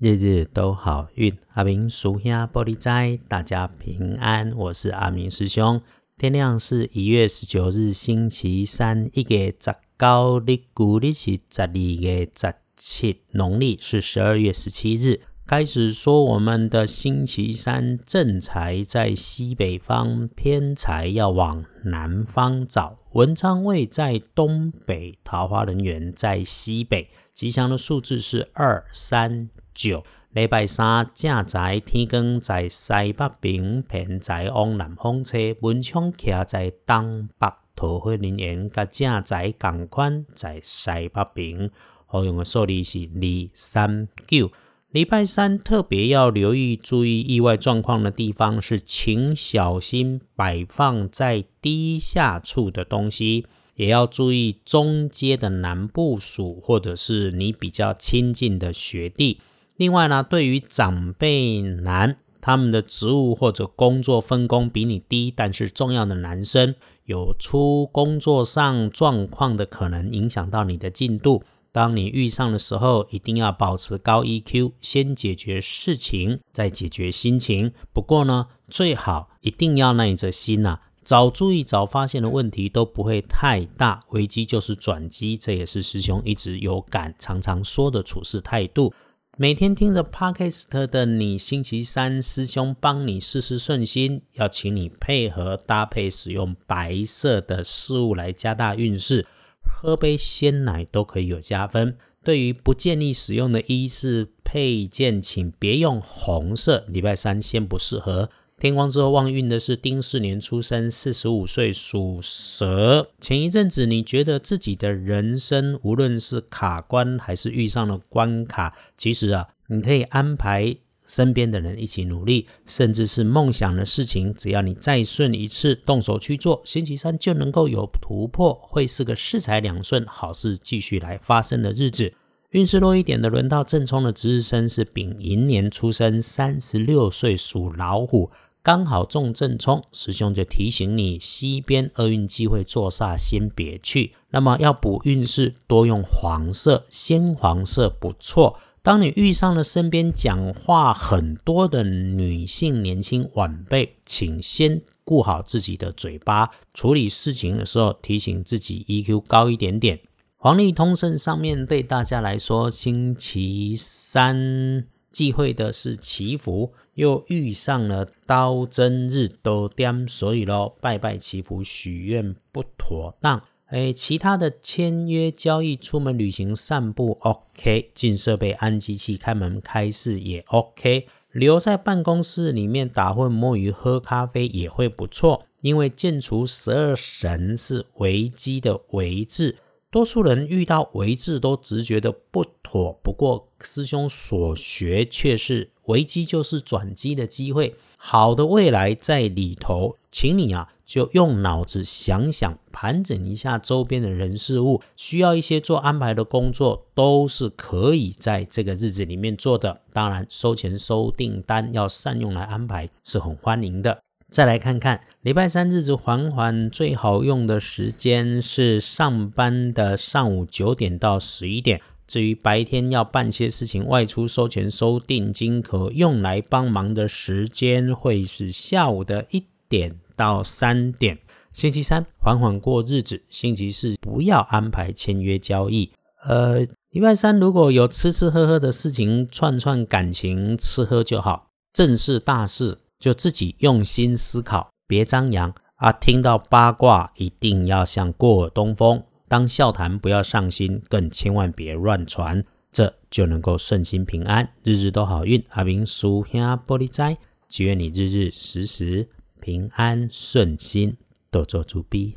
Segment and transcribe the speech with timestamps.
[0.00, 4.52] 日日都好运，阿明属下玻璃斋，大家平安。
[4.56, 5.82] 我是阿明师兄。
[6.16, 15.20] 天亮是一月十九日，星期三，一月十九日，古历是十二月十七，农历是十二月十七日。
[15.44, 22.98] 开始说我们的星期三正财在西北方，偏财要往南方找。
[23.14, 27.08] 文昌位在东北，桃花人缘在西北。
[27.34, 29.50] 吉祥的数字是二三。
[29.78, 30.02] 九
[30.32, 41.70] 礼拜三正在天光在西北边，偏在往南方车，文昌徛在东北，桃花人缘甲正在共款在西北边。
[42.06, 44.50] 好用的数字是二三九。
[44.90, 59.40] 礼拜三特别要留意注意意外状况的地方是，请小心摆放在低下处的东西，也要注意中阶的南部属或者是你比较亲近的学弟。
[59.78, 71.44] 另外呢，对于长辈男，他们的职务或者工作分工比你低，但是重要的男生有出工作上状况的可能，影响到你的进度。
[71.70, 77.72] 当你遇上的时候，一定要保持高 EQ，先解决事情，再解决心情。
[77.92, 88.92] 不过呢，最好一定要耐着心呐，早注意早发现的问题都不会太大，危机就是转机，这也是师兄一直有感常常说的处事态度。
[89.40, 99.24] 每天听着 Podcast 的你，星期三师兄帮你事事顺心，要请你配合搭配使用白色的事物来加大运势，
[99.62, 101.96] 喝杯鲜奶都可以有加分。
[102.24, 108.30] 对于不建议使用的衣饰配件，请别用红色，礼拜三先不适合。
[108.60, 113.08] 天光之后旺运的是丁巳年出生，四十五岁属蛇。
[113.20, 132.12] 前一阵子你觉得自己的人生，无论是卡关还是遇上了关卡，其实啊，你可以安排身边的人一起努力，甚至是梦想的事情，只要你再顺一次，动手去做，星期三就能够有突破，会是个四财两顺，好事继续来发生的日子。
[132.50, 138.32] 运势弱一点的，轮到正冲的值日生是丙寅年出生，三十六岁属老虎。
[138.62, 144.14] 刚好中正冲，师兄就提醒你，西边厄运机会坐煞，先别去。
[144.30, 148.58] 那么要补运势，多用黄色，鲜黄色不错。
[148.82, 160.00] 当你遇上了身边讲话很多的女性年轻晚辈，请先顾好自己的嘴巴，处理事情的时候提醒自己 EQ 高一点点。
[160.36, 166.72] 黄历通胜上面对大家来说，星期三忌讳的是祈福。
[166.94, 173.40] 又遇上了刀针日都颠，所以咯，拜拜祈福许愿不妥当。
[173.66, 185.44] 哎，其他的签约交易、出门旅行、散步 OK，进设备、安机器、开门开市也 OK，留在办公室里面打混摸鱼、喝咖啡也会不错。
[185.60, 189.54] 因为建除十二神是危机的危字。
[189.90, 209.80] 多数人遇到危字都直觉的不妥，不过师兄所学却是危机就是转机的机会，好的未来在里头，请你啊就用脑子想想，盘整一下周边的人事物，需要一些做安排的工作，都是可以在这个日子里面做的。
[209.94, 214.02] 当然，收钱收订单要善用来安排，是很欢迎的。
[214.30, 221.80] 再来看看礼拜三日子缓缓最好用的时间是上班的上午九点到十一点。
[222.06, 231.18] 至于白天要办些事情、外出收钱、收定金可用来帮忙的时间，会是下午的一点到三点。
[231.52, 235.90] 星期三缓缓过日子，星期四不要安排签约交易。
[236.26, 236.60] 呃，
[236.90, 241.50] 礼拜三如果有吃吃喝喝的事情，串串感情，吃喝就好。
[241.72, 242.78] 正事大事。
[242.98, 245.92] 就自己用心思考，别张扬啊！
[245.92, 255.44] 听到八卦一定要像过耳东风，当笑谈不要上心，更千万别乱传，这就能够顺心平安，日日都好运。
[255.50, 257.16] 阿明叔兄玻璃斋，
[257.48, 259.08] 祈愿你日日时时
[259.40, 260.96] 平安顺心，
[261.30, 262.16] 多做主逼。